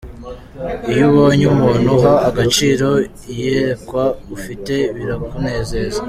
[0.91, 2.87] Iyo ubonye umuntu uha agaciro
[3.31, 4.03] iyerekwa
[4.35, 5.99] ufite birakunezeza.